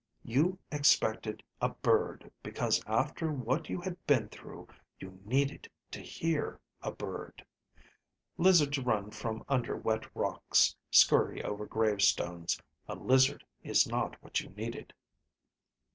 You 0.23 0.57
expected 0.71 1.43
a 1.61 1.69
bird 1.69 2.31
because 2.41 2.81
after 2.87 3.31
what 3.31 3.69
you 3.69 3.81
had 3.81 4.03
been 4.07 4.29
through, 4.29 4.67
you 4.99 5.19
needed 5.25 5.69
to 5.91 5.99
hear 5.99 6.59
a 6.81 6.91
bird. 6.91 7.45
Lizards 8.35 8.79
run 8.79 9.11
from 9.11 9.43
under 9.47 9.75
wet 9.77 10.07
rocks, 10.15 10.75
scurry 10.89 11.43
over 11.43 11.67
gravestones. 11.67 12.59
A 12.87 12.95
lizard 12.95 13.43
is 13.61 13.85
not 13.85 14.15
what 14.23 14.39
you 14.39 14.49
needed." 14.49 14.91